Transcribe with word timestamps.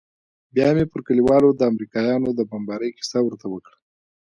بيا 0.53 0.67
مې 0.75 0.85
پر 0.91 0.99
كليوالو 1.07 1.49
د 1.55 1.61
امريکايانو 1.71 2.29
د 2.33 2.41
بمبارۍ 2.49 2.89
كيسه 2.97 3.19
ورته 3.23 3.45
وكړه. 3.49 3.77